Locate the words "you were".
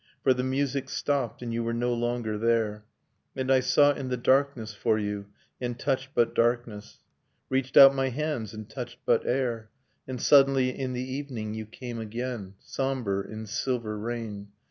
1.53-1.75